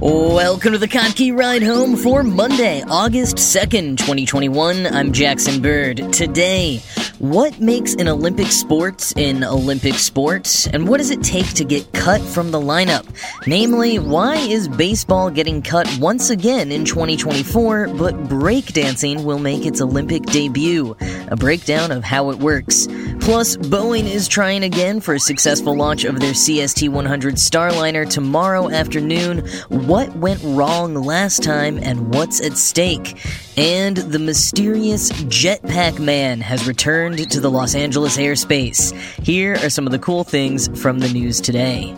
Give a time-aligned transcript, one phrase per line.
[0.00, 4.86] Welcome to the Kottke Ride Home for Monday, August 2nd, 2021.
[4.86, 6.12] I'm Jackson Bird.
[6.12, 6.80] Today,
[7.18, 11.92] what makes an Olympic sport an Olympic sport, and what does it take to get
[11.94, 13.08] cut from the lineup?
[13.48, 19.80] Namely, why is baseball getting cut once again in 2024, but breakdancing will make its
[19.80, 20.96] Olympic debut?
[21.30, 22.86] A breakdown of how it works.
[23.20, 28.70] Plus, Boeing is trying again for a successful launch of their CST 100 Starliner tomorrow
[28.70, 29.46] afternoon.
[29.68, 33.22] What went wrong last time and what's at stake?
[33.56, 38.92] And the mysterious Jetpack Man has returned to the Los Angeles airspace.
[39.22, 41.94] Here are some of the cool things from the news today.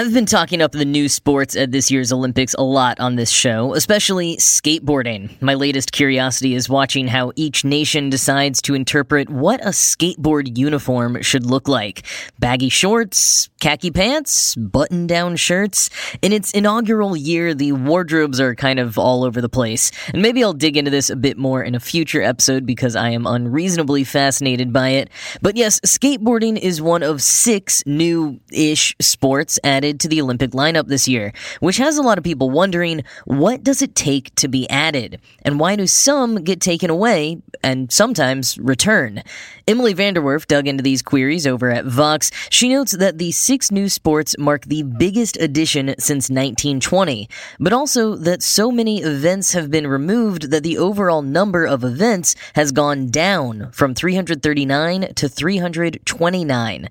[0.00, 3.28] I've been talking up the new sports at this year's Olympics a lot on this
[3.28, 5.30] show, especially skateboarding.
[5.42, 11.20] My latest curiosity is watching how each nation decides to interpret what a skateboard uniform
[11.20, 12.06] should look like.
[12.38, 15.90] Baggy shorts, khaki pants, button down shirts.
[16.22, 19.92] In its inaugural year, the wardrobes are kind of all over the place.
[20.14, 23.10] And maybe I'll dig into this a bit more in a future episode because I
[23.10, 25.10] am unreasonably fascinated by it.
[25.42, 30.86] But yes, skateboarding is one of six new ish sports added to the Olympic lineup
[30.86, 34.68] this year, which has a lot of people wondering what does it take to be
[34.70, 39.22] added, and why do some get taken away and sometimes return?
[39.66, 42.30] Emily VanDerWerff dug into these queries over at Vox.
[42.50, 48.16] She notes that the six new sports mark the biggest addition since 1920, but also
[48.16, 53.08] that so many events have been removed that the overall number of events has gone
[53.08, 56.88] down from 339 to 329.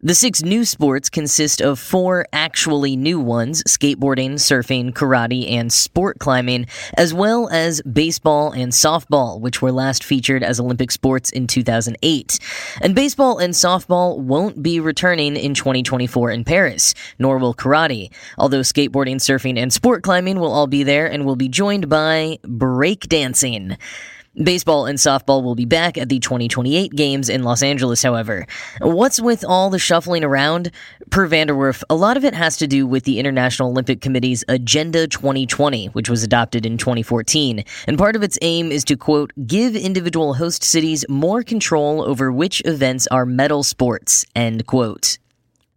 [0.00, 6.20] The six new sports consist of four actually new ones skateboarding, surfing, karate, and sport
[6.20, 6.66] climbing,
[6.96, 12.38] as well as baseball and softball, which were last featured as Olympic sports in 2008.
[12.80, 18.60] And baseball and softball won't be returning in 2024 in Paris, nor will karate, although
[18.60, 23.76] skateboarding, surfing, and sport climbing will all be there and will be joined by breakdancing.
[24.42, 28.46] Baseball and softball will be back at the 2028 games in Los Angeles, however.
[28.80, 30.70] What's with all the shuffling around?
[31.10, 35.08] Per VanDerWerff, a lot of it has to do with the International Olympic Committee's Agenda
[35.08, 37.64] 2020, which was adopted in 2014.
[37.88, 42.30] And part of its aim is to, quote, give individual host cities more control over
[42.30, 45.18] which events are medal sports, end quote.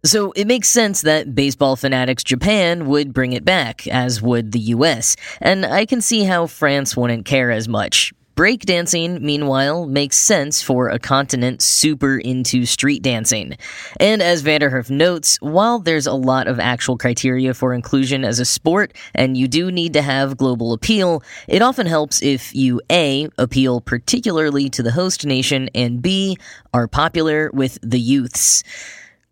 [0.04, 4.60] So it makes sense that baseball fanatics Japan would bring it back, as would the
[4.60, 8.12] US, and I can see how France wouldn't care as much.
[8.34, 13.58] Breakdancing, meanwhile, makes sense for a continent super into street dancing.
[14.00, 18.46] And as VanDerWerff notes, while there's a lot of actual criteria for inclusion as a
[18.46, 23.28] sport, and you do need to have global appeal, it often helps if you A,
[23.36, 26.38] appeal particularly to the host nation, and B,
[26.72, 28.64] are popular with the youths.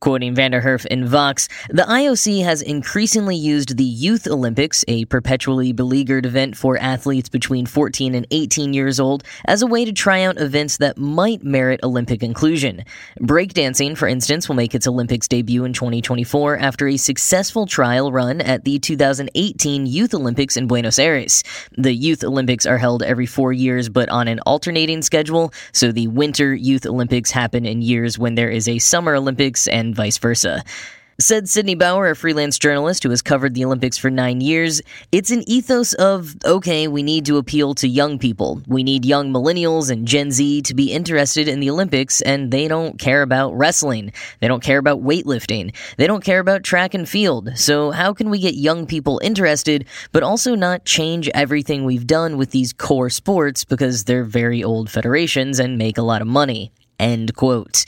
[0.00, 6.24] Quoting VanDerWerff in Vox, the IOC has increasingly used the Youth Olympics, a perpetually beleaguered
[6.24, 10.40] event for athletes between 14 and 18 years old, as a way to try out
[10.40, 12.82] events that might merit Olympic inclusion.
[13.20, 18.40] Breakdancing, for instance, will make its Olympics debut in 2024 after a successful trial run
[18.40, 21.44] at the 2018 Youth Olympics in Buenos Aires.
[21.76, 26.08] The Youth Olympics are held every four years but on an alternating schedule, so the
[26.08, 30.18] Winter Youth Olympics happen in years when there is a Summer Olympics and and vice
[30.18, 30.62] versa.
[31.18, 34.80] Said Sydney Bauer, a freelance journalist who has covered the Olympics for nine years,
[35.12, 38.62] it's an ethos of, okay, we need to appeal to young people.
[38.66, 42.68] We need young millennials and Gen Z to be interested in the Olympics, and they
[42.68, 44.14] don't care about wrestling.
[44.40, 45.74] They don't care about weightlifting.
[45.98, 47.50] They don't care about track and field.
[47.54, 52.38] So, how can we get young people interested, but also not change everything we've done
[52.38, 56.72] with these core sports because they're very old federations and make a lot of money?
[56.98, 57.84] End quote.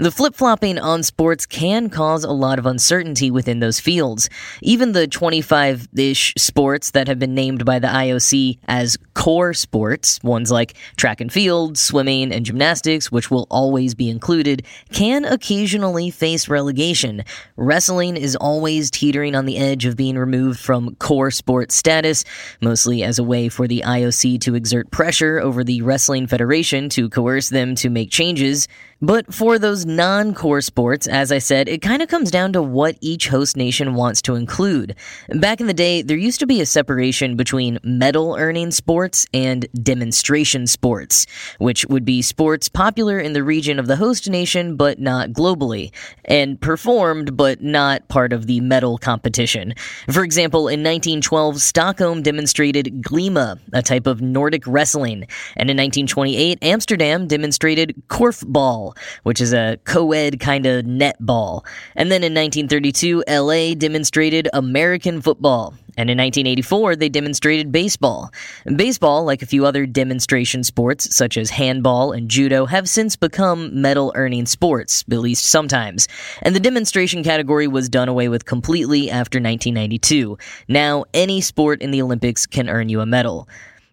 [0.00, 4.30] The flip flopping on sports can cause a lot of uncertainty within those fields.
[4.62, 10.20] Even the 25 ish sports that have been named by the IOC as core sports,
[10.22, 16.10] ones like track and field, swimming, and gymnastics, which will always be included, can occasionally
[16.10, 17.24] face relegation.
[17.56, 22.24] Wrestling is always teetering on the edge of being removed from core sport status,
[22.60, 27.08] mostly as a way for the IOC to exert pressure over the Wrestling Federation to
[27.08, 28.68] coerce them to make changes.
[29.00, 32.62] But for those non core sports, as I said, it kind of comes down to
[32.62, 34.96] what each host nation wants to include.
[35.28, 39.68] Back in the day, there used to be a separation between medal earning sports and
[39.84, 41.26] demonstration sports,
[41.58, 45.92] which would be sports popular in the region of the host nation but not globally,
[46.24, 49.74] and performed but not part of the medal competition.
[50.10, 56.58] For example, in 1912, Stockholm demonstrated Glima, a type of Nordic wrestling, and in 1928,
[56.62, 58.87] Amsterdam demonstrated Korfball
[59.22, 61.64] which is a co ed kind of netball.
[61.94, 65.74] And then in 1932, LA demonstrated American football.
[65.98, 68.30] And in 1984, they demonstrated baseball.
[68.76, 73.82] Baseball, like a few other demonstration sports, such as handball and judo, have since become
[73.82, 76.06] medal earning sports, at least sometimes.
[76.42, 80.38] And the demonstration category was done away with completely after 1992.
[80.68, 83.48] Now, any sport in the Olympics can earn you a medal.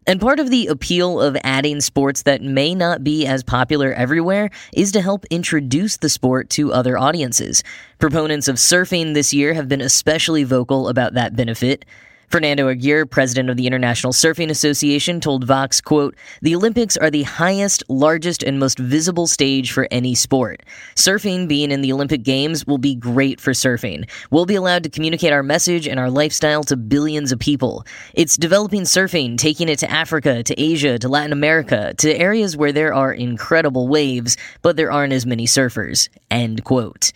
[0.07, 4.51] And part of the appeal of adding sports that may not be as popular everywhere
[4.71, 7.63] is to help introduce the sport to other audiences.
[7.97, 11.85] Proponents of surfing this year have been especially vocal about that benefit.
[12.29, 17.23] Fernando Aguirre, president of the International Surfing Association, told Vox, quote, The Olympics are the
[17.23, 20.63] highest, largest, and most visible stage for any sport.
[20.95, 24.09] Surfing being in the Olympic Games will be great for surfing.
[24.31, 27.85] We'll be allowed to communicate our message and our lifestyle to billions of people.
[28.13, 32.71] It's developing surfing, taking it to Africa, to Asia, to Latin America, to areas where
[32.71, 36.09] there are incredible waves, but there aren't as many surfers.
[36.31, 37.11] End quote.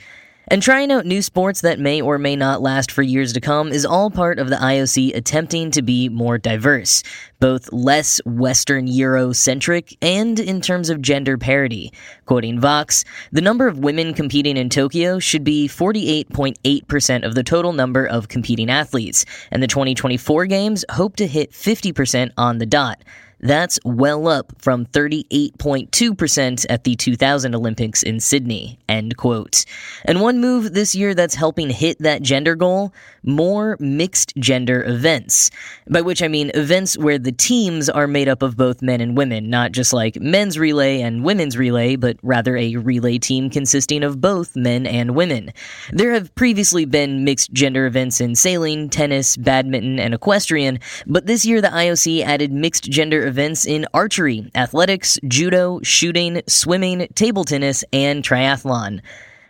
[0.51, 3.71] And trying out new sports that may or may not last for years to come
[3.71, 7.03] is all part of the IOC attempting to be more diverse,
[7.39, 11.93] both less Western Eurocentric and in terms of gender parity.
[12.25, 17.71] Quoting Vox, the number of women competing in Tokyo should be 48.8% of the total
[17.71, 23.03] number of competing athletes, and the 2024 Games hope to hit 50% on the dot.
[23.39, 28.79] That's well up from 38.2% at the 2000 Olympics in Sydney.
[28.87, 29.65] End quote.
[30.05, 32.93] And one move this year that's helping hit that gender goal
[33.23, 35.51] more mixed gender events.
[35.89, 39.17] By which I mean events where the teams are made up of both men and
[39.17, 44.03] women, not just like men's relay and women's relay, but rather a relay team consisting
[44.03, 45.51] of both men and women.
[45.91, 51.45] There have previously been mixed gender events in sailing, tennis, badminton, and equestrian, but this
[51.45, 57.85] year the IOC added mixed gender events in archery, athletics, judo, shooting, swimming, table tennis,
[57.93, 58.99] and triathlon.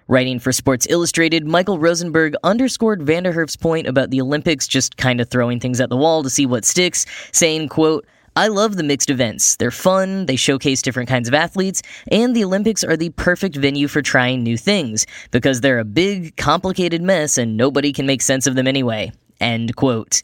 [0.08, 5.30] Writing for Sports Illustrated, Michael Rosenberg underscored VanDerWerff's point about the Olympics just kind of
[5.30, 8.06] throwing things at the wall to see what sticks, saying, quote,
[8.36, 9.56] I love the mixed events.
[9.58, 13.88] They're fun, they showcase different kinds of athletes, and the Olympics are the perfect venue
[13.88, 18.48] for trying new things, because they're a big, complicated mess and nobody can make sense
[18.48, 19.12] of them anyway.
[19.40, 20.22] End quote.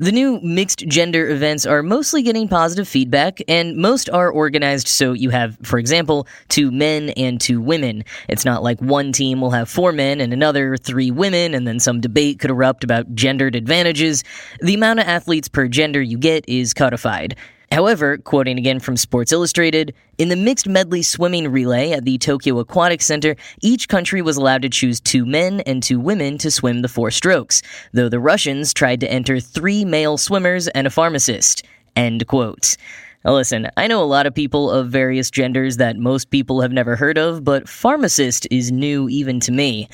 [0.00, 5.12] The new mixed gender events are mostly getting positive feedback, and most are organized so
[5.12, 8.04] you have, for example, two men and two women.
[8.28, 11.80] It's not like one team will have four men and another three women, and then
[11.80, 14.22] some debate could erupt about gendered advantages.
[14.60, 17.34] The amount of athletes per gender you get is codified.
[17.70, 22.58] However, quoting again from Sports Illustrated, in the mixed medley swimming relay at the Tokyo
[22.58, 26.80] Aquatic Center, each country was allowed to choose two men and two women to swim
[26.80, 27.60] the four strokes,
[27.92, 31.62] though the Russians tried to enter three male swimmers and a pharmacist.
[31.94, 32.76] End quote.
[33.24, 36.72] Now listen, I know a lot of people of various genders that most people have
[36.72, 39.88] never heard of, but pharmacist is new even to me.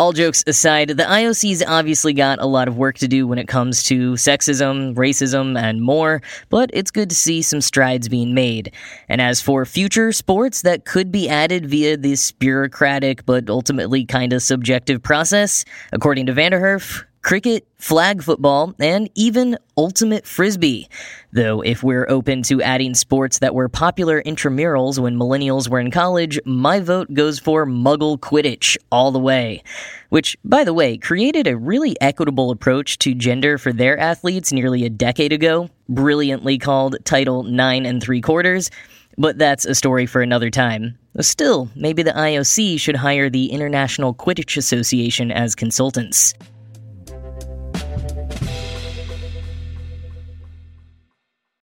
[0.00, 3.48] All jokes aside, the IOC's obviously got a lot of work to do when it
[3.48, 8.72] comes to sexism, racism, and more, but it's good to see some strides being made.
[9.08, 14.32] And as for future sports that could be added via this bureaucratic but ultimately kind
[14.32, 20.88] of subjective process, according to VanDerWerff, cricket, flag football, and even ultimate frisbee.
[21.32, 25.90] Though, if we're open to adding sports that were popular intramurals when millennials were in
[25.90, 29.62] college, my vote goes for Muggle Quidditch all the way.
[30.08, 34.84] Which, by the way, created a really equitable approach to gender for their athletes nearly
[34.84, 38.70] a decade ago, brilliantly called Title 9 and 3 quarters.
[39.18, 40.96] But that's a story for another time.
[41.20, 46.34] Still, maybe the IOC should hire the International Quidditch Association as consultants.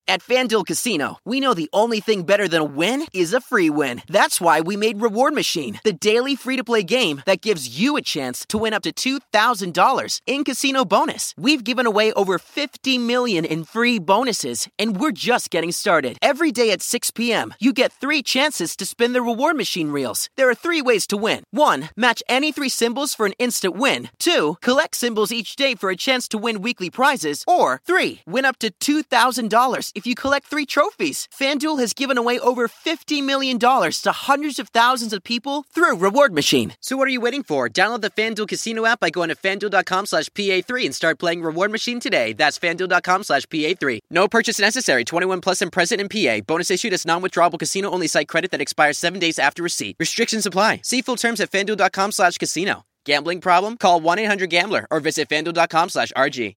[0.06, 3.70] At FanDuel Casino, we know the only thing better than a win is a free
[3.70, 4.02] win.
[4.10, 7.96] That's why we made Reward Machine, the daily free to play game that gives you
[7.96, 11.34] a chance to win up to $2,000 in casino bonus.
[11.38, 16.18] We've given away over 50 million in free bonuses, and we're just getting started.
[16.22, 20.30] Every day at 6 p.m., you get three chances to spin the Reward Machine reels.
[20.36, 21.46] There are three ways to win.
[21.52, 24.10] One, match any three symbols for an instant win.
[24.20, 27.46] Two, collect symbols each day for a chance to win weekly prizes.
[27.48, 31.28] Or three, win up to $2,000 if you collect three trophies.
[31.34, 36.34] FanDuel has given away over $50 million to hundreds of thousands of people through Reward
[36.34, 36.76] Machine.
[36.82, 37.70] So what are you waiting for?
[37.70, 41.72] Download the FanDuel Casino app by going to FanDuel.com slash PA3 and start playing Reward
[41.72, 42.34] Machine today.
[42.34, 44.00] That's FanDuel.com slash PA3.
[44.10, 45.04] No purchase necessary.
[45.04, 46.42] 21 plus and present in PA.
[46.46, 49.96] Bonus issued as non-withdrawable casino-only site credit that expires seven days after receipt.
[50.00, 50.82] Restrictions apply.
[50.84, 52.86] See full terms at FanDuel.com slash casino.
[53.06, 53.78] Gambling problem?
[53.78, 56.56] Call 1-800-GAMBLER or visit FanDuel.com slash RG.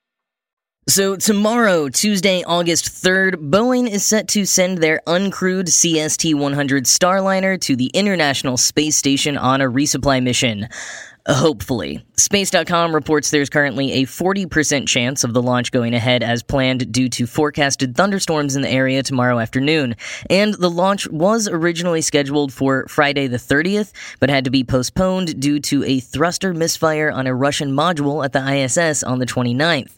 [0.86, 7.60] So, tomorrow, Tuesday, August 3rd, Boeing is set to send their uncrewed CST 100 Starliner
[7.62, 10.68] to the International Space Station on a resupply mission.
[11.26, 12.06] Hopefully.
[12.18, 17.08] Space.com reports there's currently a 40% chance of the launch going ahead as planned due
[17.08, 19.96] to forecasted thunderstorms in the area tomorrow afternoon.
[20.30, 25.40] And the launch was originally scheduled for Friday the 30th, but had to be postponed
[25.40, 29.94] due to a thruster misfire on a Russian module at the ISS on the 29th.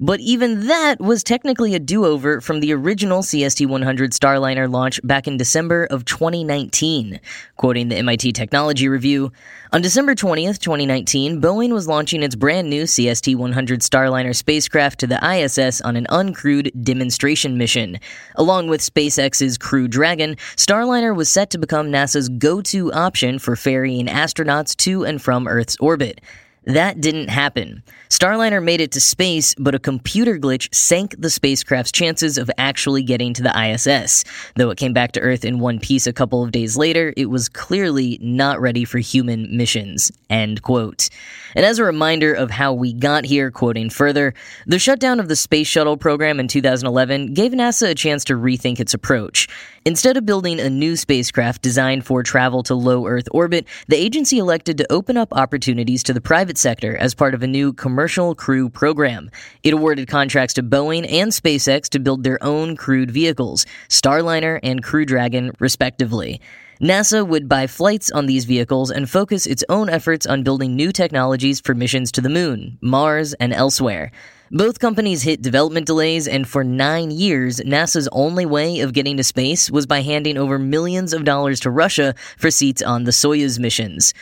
[0.00, 5.00] But even that was technically a do over from the original CST 100 Starliner launch
[5.04, 7.20] back in December of 2019.
[7.56, 9.30] Quoting the MIT Technology Review
[9.72, 15.06] On December 20th, 2019, Boeing was launching its brand new CST 100 Starliner spacecraft to
[15.06, 18.00] the ISS on an uncrewed demonstration mission.
[18.34, 23.54] Along with SpaceX's Crew Dragon, Starliner was set to become NASA's go to option for
[23.54, 26.20] ferrying astronauts to and from Earth's orbit.
[26.66, 27.82] That didn't happen.
[28.08, 33.02] Starliner made it to space, but a computer glitch sank the spacecraft's chances of actually
[33.02, 34.24] getting to the ISS.
[34.56, 37.26] Though it came back to Earth in one piece a couple of days later, it
[37.26, 40.10] was clearly not ready for human missions.
[40.30, 41.10] End quote.
[41.54, 44.32] And as a reminder of how we got here, quoting further,
[44.66, 48.80] the shutdown of the Space Shuttle program in 2011 gave NASA a chance to rethink
[48.80, 49.48] its approach.
[49.86, 54.38] Instead of building a new spacecraft designed for travel to low Earth orbit, the agency
[54.38, 58.34] elected to open up opportunities to the private sector as part of a new commercial
[58.34, 59.30] crew program.
[59.62, 64.82] It awarded contracts to Boeing and SpaceX to build their own crewed vehicles, Starliner and
[64.82, 66.40] Crew Dragon, respectively.
[66.80, 70.92] NASA would buy flights on these vehicles and focus its own efforts on building new
[70.92, 74.12] technologies for missions to the moon, Mars, and elsewhere.
[74.50, 79.24] Both companies hit development delays, and for nine years, NASA's only way of getting to
[79.24, 83.58] space was by handing over millions of dollars to Russia for seats on the Soyuz
[83.58, 84.12] missions.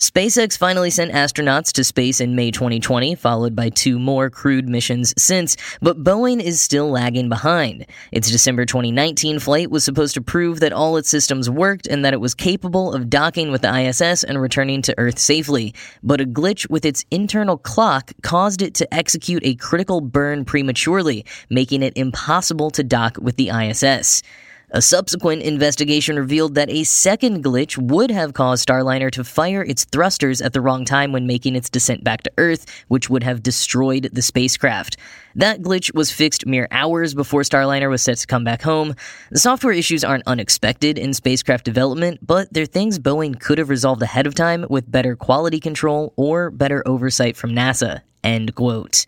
[0.00, 5.14] SpaceX finally sent astronauts to space in May 2020, followed by two more crewed missions
[5.16, 7.86] since, but Boeing is still lagging behind.
[8.10, 12.12] Its December 2019 flight was supposed to prove that all its systems worked and that
[12.12, 15.72] it was capable of docking with the ISS and returning to Earth safely,
[16.02, 21.24] but a glitch with its internal clock caused it to execute a critical burn prematurely,
[21.50, 24.22] making it impossible to dock with the ISS.
[24.74, 29.84] A subsequent investigation revealed that a second glitch would have caused Starliner to fire its
[29.84, 33.40] thrusters at the wrong time when making its descent back to Earth, which would have
[33.40, 34.96] destroyed the spacecraft.
[35.36, 38.96] That glitch was fixed mere hours before Starliner was set to come back home.
[39.30, 44.02] The software issues aren't unexpected in spacecraft development, but they're things Boeing could have resolved
[44.02, 48.00] ahead of time with better quality control or better oversight from NASA.
[48.24, 49.06] End quote.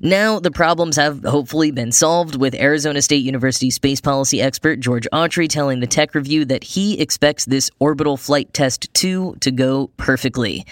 [0.00, 5.08] Now, the problems have hopefully been solved, with Arizona State University space policy expert George
[5.12, 9.88] Autry telling the Tech Review that he expects this orbital flight test 2 to go
[9.96, 10.64] perfectly.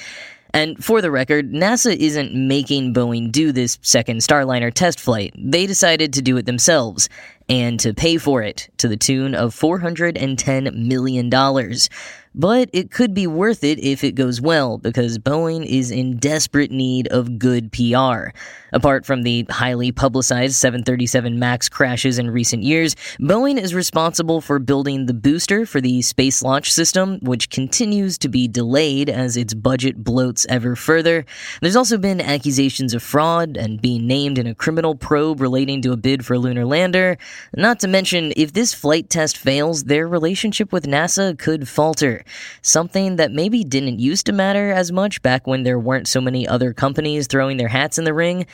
[0.55, 5.35] And for the record, NASA isn't making Boeing do this second Starliner test flight.
[5.37, 7.09] They decided to do it themselves
[7.49, 11.31] and to pay for it to the tune of $410 million.
[12.39, 16.71] But it could be worth it if it goes well, because Boeing is in desperate
[16.71, 18.29] need of good PR.
[18.75, 24.59] Apart from the highly publicized 737 MAX crashes in recent years, Boeing is responsible for
[24.59, 29.55] building the booster for the Space Launch System, which continues to be delayed as its
[29.55, 31.25] budget bloats ever further.
[31.63, 35.93] There's also been accusations of fraud and being named in a criminal probe relating to
[35.93, 37.17] a bid for a lunar lander.
[37.57, 42.25] Not to mention, if this flight test fails, their relationship with NASA could falter.
[42.63, 46.47] Something that maybe didn't used to matter as much back when there weren't so many
[46.47, 48.47] other companies throwing their hats in the ring.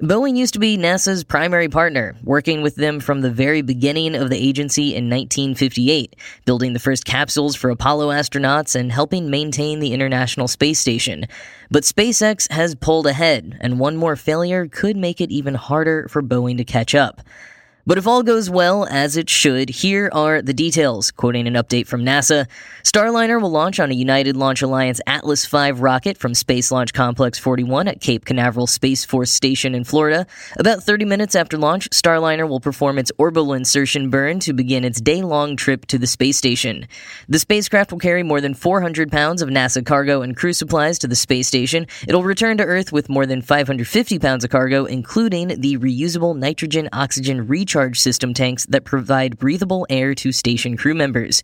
[0.00, 4.30] Boeing used to be NASA's primary partner, working with them from the very beginning of
[4.30, 9.92] the agency in 1958, building the first capsules for Apollo astronauts and helping maintain the
[9.92, 11.26] International Space Station.
[11.68, 16.22] But SpaceX has pulled ahead, and one more failure could make it even harder for
[16.22, 17.20] Boeing to catch up.
[17.88, 21.10] But if all goes well as it should, here are the details.
[21.10, 22.46] Quoting an update from NASA,
[22.82, 27.38] Starliner will launch on a United Launch Alliance Atlas V rocket from Space Launch Complex
[27.38, 30.26] 41 at Cape Canaveral Space Force Station in Florida.
[30.58, 35.00] About 30 minutes after launch, Starliner will perform its orbital insertion burn to begin its
[35.00, 36.86] day-long trip to the space station.
[37.30, 41.08] The spacecraft will carry more than 400 pounds of NASA cargo and crew supplies to
[41.08, 41.86] the space station.
[42.06, 46.90] It'll return to Earth with more than 550 pounds of cargo, including the reusable nitrogen
[46.92, 51.42] oxygen recharge recharge system tanks that provide breathable air to station crew members.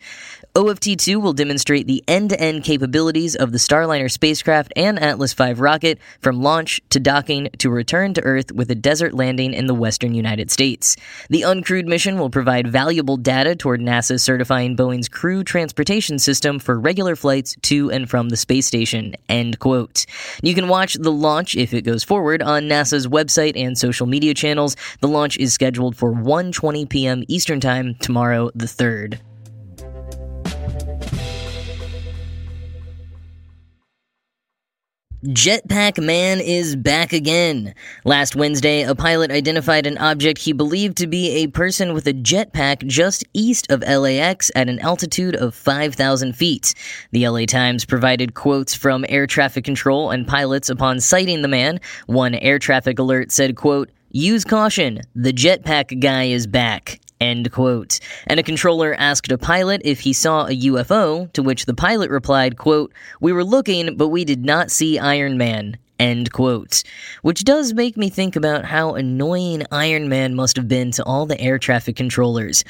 [0.56, 5.32] OFT 2 will demonstrate the end to end capabilities of the Starliner spacecraft and Atlas
[5.32, 9.66] V rocket from launch to docking to return to Earth with a desert landing in
[9.66, 10.94] the western United States.
[11.28, 16.78] The uncrewed mission will provide valuable data toward NASA certifying Boeing's crew transportation system for
[16.78, 19.16] regular flights to and from the space station.
[19.28, 20.06] End quote.
[20.40, 24.34] You can watch the launch, if it goes forward, on NASA's website and social media
[24.34, 24.76] channels.
[25.00, 27.24] The launch is scheduled for 1:20 p.m.
[27.26, 29.18] Eastern Time tomorrow, the 3rd.
[35.28, 37.74] Jetpack Man is back again.
[38.04, 42.12] Last Wednesday, a pilot identified an object he believed to be a person with a
[42.12, 46.74] jetpack just east of LAX at an altitude of 5,000 feet.
[47.12, 51.80] The LA Times provided quotes from air traffic control and pilots upon sighting the man.
[52.04, 57.00] One air traffic alert said, quote, Use caution, the jetpack guy is back.
[57.24, 58.00] End quote.
[58.26, 62.10] And a controller asked a pilot if he saw a UFO, to which the pilot
[62.10, 65.78] replied, quote, We were looking, but we did not see Iron Man.
[65.98, 66.82] End quote.
[67.22, 71.24] Which does make me think about how annoying Iron Man must have been to all
[71.24, 72.62] the air traffic controllers.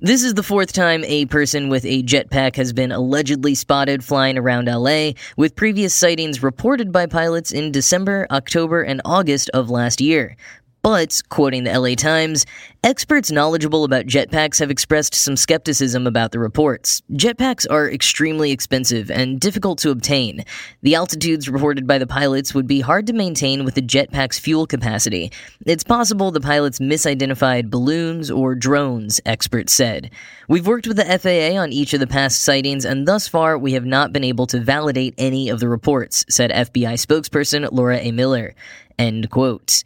[0.00, 4.38] This is the fourth time a person with a jetpack has been allegedly spotted flying
[4.38, 10.00] around LA, with previous sightings reported by pilots in December, October, and August of last
[10.00, 10.38] year.
[10.82, 12.46] But, quoting the LA Times,
[12.82, 17.02] experts knowledgeable about jetpacks have expressed some skepticism about the reports.
[17.12, 20.42] Jetpacks are extremely expensive and difficult to obtain.
[20.80, 24.66] The altitudes reported by the pilots would be hard to maintain with the jetpack's fuel
[24.66, 25.30] capacity.
[25.66, 30.10] It's possible the pilots misidentified balloons or drones, experts said.
[30.48, 33.74] We've worked with the FAA on each of the past sightings, and thus far we
[33.74, 38.54] have not been able to validate any of the reports, said FBI spokesperson Laura Eimiller.
[38.98, 39.84] End quote.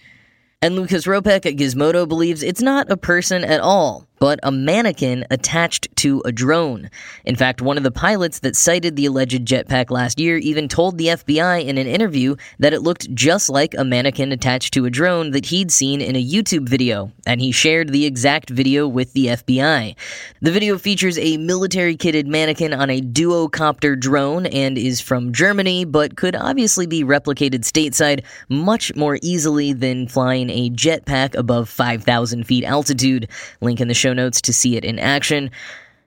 [0.64, 5.23] And Lucas Ropek at Gizmodo believes it's not a person at all but a mannequin
[5.31, 6.88] attached to a drone.
[7.26, 10.97] In fact, one of the pilots that sighted the alleged jetpack last year even told
[10.97, 14.90] the FBI in an interview that it looked just like a mannequin attached to a
[14.90, 19.12] drone that he'd seen in a YouTube video, and he shared the exact video with
[19.12, 19.94] the FBI.
[20.40, 25.85] The video features a military kitted mannequin on a duocopter drone and is from Germany,
[25.85, 32.44] but could obviously be replicated stateside much more easily than flying a jetpack above 5,000
[32.44, 33.29] feet altitude.
[33.61, 35.50] Link in the show notes to see it in action.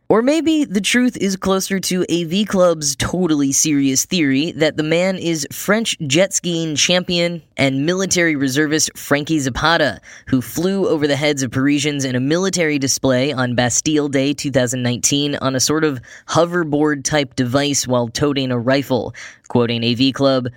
[0.09, 5.17] Or maybe the truth is closer to AV Club's totally serious theory that the man
[5.17, 11.43] is French jet skiing champion and military reservist Frankie Zapata, who flew over the heads
[11.43, 17.03] of Parisians in a military display on Bastille Day 2019 on a sort of hoverboard
[17.03, 19.13] type device while toting a rifle.
[19.49, 20.47] Quoting AV Club,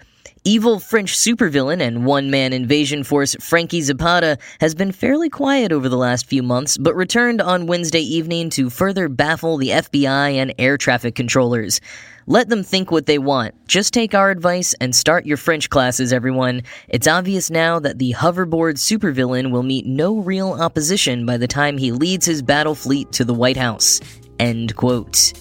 [0.44, 5.86] Evil French supervillain and one man invasion force Frankie Zapata has been fairly quiet over
[5.86, 10.54] the last few months, but returned on Wednesday evening to further baffle the FBI and
[10.58, 11.82] air traffic controllers.
[12.26, 13.54] Let them think what they want.
[13.68, 16.62] Just take our advice and start your French classes, everyone.
[16.88, 21.76] It's obvious now that the hoverboard supervillain will meet no real opposition by the time
[21.76, 24.00] he leads his battle fleet to the White House.
[24.38, 25.34] End quote.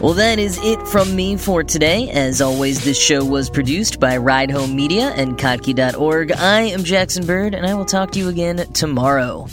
[0.00, 2.08] Well, that is it from me for today.
[2.08, 6.32] As always, this show was produced by Ride Home Media and Kottke.org.
[6.32, 9.46] I am Jackson Bird, and I will talk to you again tomorrow.